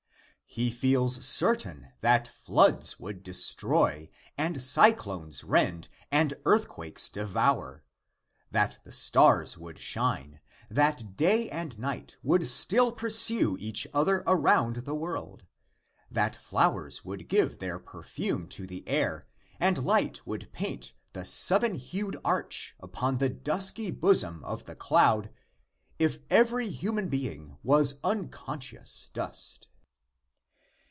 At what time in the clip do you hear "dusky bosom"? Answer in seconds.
23.29-24.43